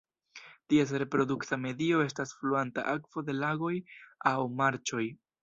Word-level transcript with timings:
Ties 0.71 0.93
reprodukta 1.03 1.59
medio 1.65 1.99
estas 2.05 2.33
fluanta 2.39 2.87
akvo 2.95 3.25
de 3.29 3.37
lagoj 3.43 3.75
aŭ 4.33 4.37
marĉoj. 4.65 5.07